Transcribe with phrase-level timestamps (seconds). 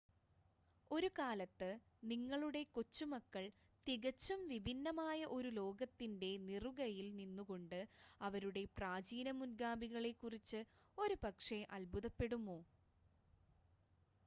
[0.91, 1.67] ഒരു കാലത്ത്,
[2.03, 3.43] നിങ്ങളുടെ കൊച്ചുമക്കൾ
[3.87, 7.79] തികച്ചും വിഭിന്നമായ ഒരു ലോകത്തിന്റെ നിറുകയിൽ നിന്നുകൊണ്ട്
[8.21, 10.61] അവരുടെ പ്രാചീന മുൻഗാമികളെക്കുറിച്ച്
[10.97, 12.57] ഒരുപക്ഷേ അത്ഭുതപ്പെടുമോ?